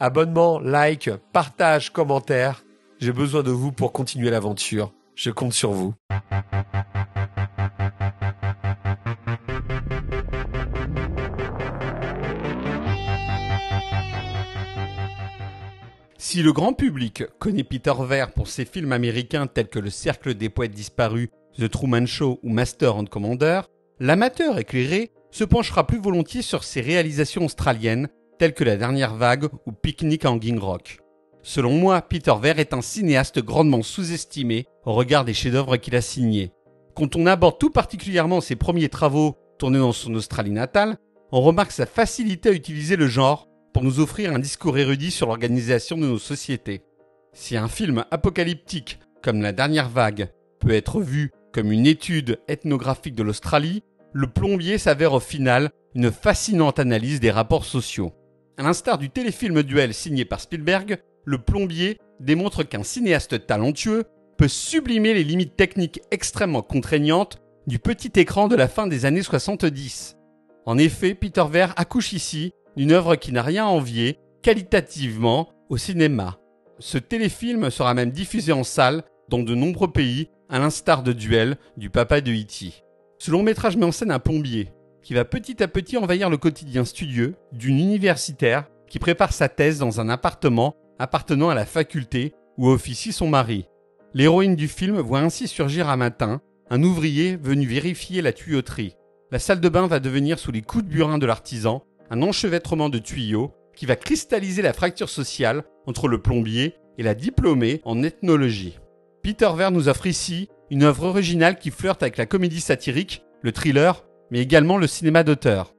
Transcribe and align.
Abonnement, 0.00 0.60
like, 0.60 1.10
partage, 1.32 1.90
commentaire. 1.92 2.64
J'ai 3.00 3.10
besoin 3.10 3.42
de 3.42 3.50
vous 3.50 3.72
pour 3.72 3.92
continuer 3.92 4.30
l'aventure. 4.30 4.92
Je 5.16 5.32
compte 5.32 5.52
sur 5.52 5.72
vous. 5.72 5.92
Si 16.16 16.44
le 16.44 16.52
grand 16.52 16.74
public 16.74 17.24
connaît 17.40 17.64
Peter 17.64 17.92
Ver 17.98 18.30
pour 18.30 18.46
ses 18.46 18.66
films 18.66 18.92
américains 18.92 19.48
tels 19.48 19.68
que 19.68 19.80
Le 19.80 19.90
Cercle 19.90 20.34
des 20.34 20.48
Poètes 20.48 20.70
Disparus, 20.70 21.28
The 21.58 21.68
Truman 21.68 22.06
Show 22.06 22.38
ou 22.44 22.50
Master 22.50 22.94
and 22.94 23.06
Commander, 23.06 23.62
l'amateur 23.98 24.60
éclairé 24.60 25.10
se 25.32 25.42
penchera 25.42 25.88
plus 25.88 25.98
volontiers 25.98 26.42
sur 26.42 26.62
ses 26.62 26.82
réalisations 26.82 27.44
australiennes 27.44 28.08
telles 28.38 28.54
que 28.54 28.64
La 28.64 28.76
Dernière 28.76 29.14
Vague 29.14 29.48
ou 29.66 29.72
Picnic 29.72 30.24
à 30.24 30.30
Hanging 30.30 30.58
Rock. 30.58 31.00
Selon 31.42 31.72
moi, 31.72 32.02
Peter 32.02 32.34
Ver 32.40 32.58
est 32.58 32.72
un 32.72 32.82
cinéaste 32.82 33.40
grandement 33.40 33.82
sous-estimé 33.82 34.66
au 34.84 34.92
regard 34.92 35.24
des 35.24 35.34
chefs-d'œuvre 35.34 35.76
qu'il 35.76 35.96
a 35.96 36.00
signés. 36.00 36.52
Quand 36.94 37.16
on 37.16 37.26
aborde 37.26 37.58
tout 37.58 37.70
particulièrement 37.70 38.40
ses 38.40 38.56
premiers 38.56 38.88
travaux 38.88 39.36
tournés 39.58 39.78
dans 39.78 39.92
son 39.92 40.14
Australie 40.14 40.50
natale, 40.50 40.98
on 41.32 41.40
remarque 41.40 41.72
sa 41.72 41.86
facilité 41.86 42.48
à 42.48 42.52
utiliser 42.52 42.96
le 42.96 43.06
genre 43.06 43.48
pour 43.72 43.82
nous 43.82 44.00
offrir 44.00 44.32
un 44.32 44.38
discours 44.38 44.78
érudit 44.78 45.10
sur 45.10 45.26
l'organisation 45.26 45.96
de 45.96 46.06
nos 46.06 46.18
sociétés. 46.18 46.82
Si 47.32 47.56
un 47.56 47.68
film 47.68 48.04
apocalyptique 48.10 48.98
comme 49.22 49.42
La 49.42 49.52
Dernière 49.52 49.88
Vague 49.88 50.30
peut 50.60 50.72
être 50.72 51.00
vu 51.00 51.30
comme 51.52 51.72
une 51.72 51.86
étude 51.86 52.40
ethnographique 52.48 53.14
de 53.14 53.22
l'Australie, 53.22 53.82
le 54.12 54.26
plombier 54.26 54.78
s'avère 54.78 55.12
au 55.12 55.20
final 55.20 55.70
une 55.94 56.10
fascinante 56.10 56.78
analyse 56.78 57.20
des 57.20 57.30
rapports 57.30 57.64
sociaux. 57.64 58.12
À 58.58 58.64
l'instar 58.64 58.98
du 58.98 59.08
téléfilm 59.08 59.62
Duel 59.62 59.94
signé 59.94 60.24
par 60.24 60.40
Spielberg, 60.40 60.98
le 61.24 61.38
plombier 61.38 61.96
démontre 62.18 62.64
qu'un 62.64 62.82
cinéaste 62.82 63.46
talentueux 63.46 64.02
peut 64.36 64.48
sublimer 64.48 65.14
les 65.14 65.22
limites 65.22 65.54
techniques 65.54 66.00
extrêmement 66.10 66.62
contraignantes 66.62 67.40
du 67.68 67.78
petit 67.78 68.10
écran 68.16 68.48
de 68.48 68.56
la 68.56 68.66
fin 68.66 68.88
des 68.88 69.04
années 69.04 69.22
70. 69.22 70.16
En 70.66 70.76
effet, 70.76 71.14
Peter 71.14 71.44
Ver 71.48 71.72
accouche 71.76 72.12
ici 72.12 72.50
d'une 72.76 72.90
œuvre 72.90 73.14
qui 73.14 73.30
n'a 73.30 73.42
rien 73.42 73.66
à 73.66 73.68
envier 73.68 74.18
qualitativement 74.42 75.50
au 75.68 75.76
cinéma. 75.76 76.40
Ce 76.80 76.98
téléfilm 76.98 77.70
sera 77.70 77.94
même 77.94 78.10
diffusé 78.10 78.50
en 78.50 78.64
salle 78.64 79.04
dans 79.28 79.38
de 79.38 79.54
nombreux 79.54 79.92
pays, 79.92 80.30
à 80.48 80.58
l'instar 80.58 81.04
de 81.04 81.12
Duel 81.12 81.58
du 81.76 81.90
papa 81.90 82.20
de 82.20 82.32
E.T. 82.32 82.72
Ce 83.18 83.30
long 83.30 83.44
métrage 83.44 83.76
met 83.76 83.86
en 83.86 83.92
scène 83.92 84.10
un 84.10 84.18
plombier 84.18 84.72
qui 85.08 85.14
va 85.14 85.24
petit 85.24 85.62
à 85.62 85.68
petit 85.68 85.96
envahir 85.96 86.28
le 86.28 86.36
quotidien 86.36 86.84
studieux 86.84 87.34
d'une 87.52 87.78
universitaire 87.78 88.68
qui 88.90 88.98
prépare 88.98 89.32
sa 89.32 89.48
thèse 89.48 89.78
dans 89.78 90.02
un 90.02 90.10
appartement 90.10 90.76
appartenant 90.98 91.48
à 91.48 91.54
la 91.54 91.64
faculté 91.64 92.34
où 92.58 92.68
officie 92.68 93.14
son 93.14 93.26
mari. 93.26 93.64
L'héroïne 94.12 94.54
du 94.54 94.68
film 94.68 94.98
voit 94.98 95.20
ainsi 95.20 95.48
surgir 95.48 95.88
un 95.88 95.96
matin 95.96 96.42
un 96.68 96.82
ouvrier 96.82 97.36
venu 97.36 97.66
vérifier 97.66 98.20
la 98.20 98.34
tuyauterie. 98.34 98.96
La 99.30 99.38
salle 99.38 99.62
de 99.62 99.68
bain 99.70 99.86
va 99.86 99.98
devenir 99.98 100.38
sous 100.38 100.52
les 100.52 100.60
coups 100.60 100.84
de 100.84 100.90
burin 100.90 101.16
de 101.16 101.24
l'artisan 101.24 101.84
un 102.10 102.20
enchevêtrement 102.20 102.90
de 102.90 102.98
tuyaux 102.98 103.54
qui 103.74 103.86
va 103.86 103.96
cristalliser 103.96 104.60
la 104.60 104.74
fracture 104.74 105.08
sociale 105.08 105.64
entre 105.86 106.08
le 106.08 106.20
plombier 106.20 106.74
et 106.98 107.02
la 107.02 107.14
diplômée 107.14 107.80
en 107.86 108.02
ethnologie. 108.02 108.78
Peter 109.22 109.48
Ver 109.56 109.70
nous 109.70 109.88
offre 109.88 110.06
ici 110.06 110.50
une 110.68 110.82
œuvre 110.82 111.04
originale 111.04 111.58
qui 111.58 111.70
flirte 111.70 112.02
avec 112.02 112.18
la 112.18 112.26
comédie 112.26 112.60
satirique, 112.60 113.22
le 113.40 113.52
thriller, 113.52 114.04
mais 114.30 114.40
également 114.40 114.76
le 114.76 114.86
cinéma 114.86 115.24
d'auteur. 115.24 115.74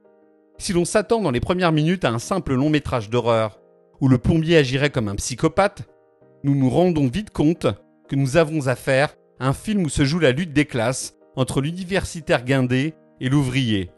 Si 0.58 0.72
l'on 0.72 0.84
s'attend 0.84 1.20
dans 1.20 1.30
les 1.30 1.40
premières 1.40 1.72
minutes 1.72 2.04
à 2.04 2.10
un 2.10 2.18
simple 2.18 2.54
long 2.54 2.70
métrage 2.70 3.10
d'horreur, 3.10 3.60
où 4.00 4.08
le 4.08 4.18
plombier 4.18 4.56
agirait 4.56 4.90
comme 4.90 5.08
un 5.08 5.14
psychopathe, 5.14 5.88
nous 6.44 6.54
nous 6.54 6.70
rendons 6.70 7.06
vite 7.06 7.30
compte 7.30 7.66
que 8.08 8.16
nous 8.16 8.36
avons 8.36 8.66
affaire 8.66 9.14
à 9.38 9.48
un 9.48 9.52
film 9.52 9.84
où 9.84 9.88
se 9.88 10.04
joue 10.04 10.18
la 10.18 10.32
lutte 10.32 10.52
des 10.52 10.64
classes 10.64 11.14
entre 11.36 11.60
l'universitaire 11.60 12.44
guindé 12.44 12.94
et 13.20 13.28
l'ouvrier, 13.28 13.90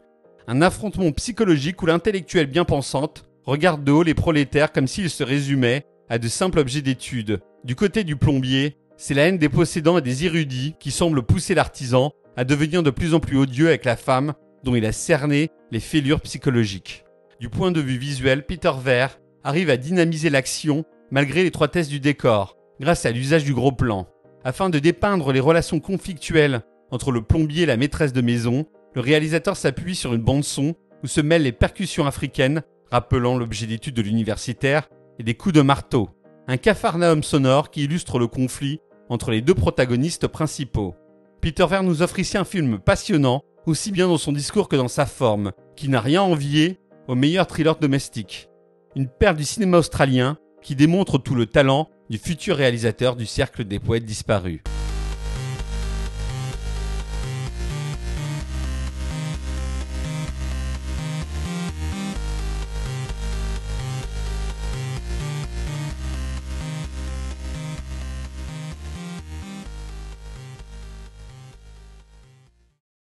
un 0.47 0.61
affrontement 0.61 1.11
psychologique 1.11 1.81
où 1.81 1.85
l'intellectuel 1.85 2.47
bien 2.47 2.65
pensante 2.65 3.25
regarde 3.45 3.83
de 3.83 3.91
haut 3.91 4.03
les 4.03 4.13
prolétaires 4.13 4.71
comme 4.71 4.87
s'ils 4.87 5.09
se 5.09 5.23
résumaient 5.23 5.85
à 6.09 6.17
de 6.17 6.27
simples 6.27 6.59
objets 6.59 6.81
d'étude. 6.81 7.41
Du 7.63 7.75
côté 7.75 8.03
du 8.03 8.15
plombier, 8.15 8.77
c'est 8.97 9.13
la 9.13 9.23
haine 9.23 9.37
des 9.37 9.49
possédants 9.49 9.97
et 9.97 10.01
des 10.01 10.25
érudits 10.25 10.75
qui 10.79 10.91
semble 10.91 11.23
pousser 11.23 11.55
l'artisan 11.55 12.11
à 12.35 12.43
devenir 12.43 12.83
de 12.83 12.89
plus 12.89 13.13
en 13.13 13.19
plus 13.19 13.37
odieux 13.37 13.67
avec 13.67 13.85
la 13.85 13.95
femme 13.95 14.33
dont 14.63 14.75
il 14.75 14.85
a 14.85 14.91
cerné 14.91 15.49
les 15.71 15.79
fêlures 15.79 16.21
psychologiques. 16.21 17.05
Du 17.39 17.49
point 17.49 17.71
de 17.71 17.81
vue 17.81 17.97
visuel, 17.97 18.45
Peter 18.45 18.71
Ver 18.81 19.19
arrive 19.43 19.69
à 19.69 19.77
dynamiser 19.77 20.29
l'action 20.29 20.85
malgré 21.11 21.43
l'étroitesse 21.43 21.89
du 21.89 21.99
décor, 21.99 22.57
grâce 22.79 23.05
à 23.05 23.11
l'usage 23.11 23.43
du 23.43 23.53
gros 23.53 23.71
plan. 23.71 24.07
Afin 24.43 24.69
de 24.69 24.79
dépeindre 24.79 25.31
les 25.31 25.39
relations 25.39 25.79
conflictuelles 25.79 26.61
entre 26.91 27.11
le 27.11 27.21
plombier 27.21 27.63
et 27.63 27.67
la 27.67 27.77
maîtresse 27.77 28.13
de 28.13 28.21
maison, 28.21 28.65
le 28.95 29.01
réalisateur 29.01 29.57
s'appuie 29.57 29.95
sur 29.95 30.13
une 30.13 30.21
bande-son 30.21 30.75
où 31.03 31.07
se 31.07 31.21
mêlent 31.21 31.43
les 31.43 31.51
percussions 31.51 32.05
africaines, 32.05 32.61
rappelant 32.91 33.37
l'objet 33.37 33.67
d'étude 33.67 33.95
de 33.95 34.01
l'universitaire, 34.01 34.89
et 35.19 35.23
des 35.23 35.33
coups 35.35 35.55
de 35.55 35.61
marteau. 35.61 36.09
Un 36.47 36.57
capharnaüm 36.57 37.23
sonore 37.23 37.71
qui 37.71 37.83
illustre 37.83 38.19
le 38.19 38.27
conflit 38.27 38.79
entre 39.09 39.31
les 39.31 39.41
deux 39.41 39.53
protagonistes 39.53 40.27
principaux. 40.27 40.95
Peter 41.41 41.65
Ver 41.69 41.83
nous 41.83 42.01
offre 42.01 42.19
ici 42.19 42.37
un 42.37 42.45
film 42.45 42.79
passionnant, 42.79 43.43
aussi 43.65 43.91
bien 43.91 44.07
dans 44.07 44.17
son 44.17 44.31
discours 44.31 44.69
que 44.69 44.75
dans 44.75 44.87
sa 44.87 45.05
forme, 45.05 45.51
qui 45.75 45.89
n'a 45.89 46.01
rien 46.01 46.21
envié 46.21 46.79
au 47.07 47.15
meilleur 47.15 47.47
thriller 47.47 47.75
domestique. 47.75 48.49
Une 48.95 49.07
perle 49.07 49.37
du 49.37 49.43
cinéma 49.43 49.77
australien 49.77 50.37
qui 50.61 50.75
démontre 50.75 51.17
tout 51.17 51.35
le 51.35 51.45
talent 51.45 51.89
du 52.09 52.17
futur 52.17 52.57
réalisateur 52.57 53.15
du 53.15 53.25
Cercle 53.25 53.65
des 53.65 53.79
Poètes 53.79 54.05
Disparus. 54.05 54.61